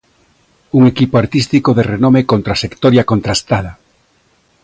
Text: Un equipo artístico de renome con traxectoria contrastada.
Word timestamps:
Un 0.77 0.83
equipo 0.93 1.15
artístico 1.23 1.69
de 1.77 1.83
renome 1.93 2.21
con 2.29 2.39
traxectoria 2.47 3.07
contrastada. 3.11 3.71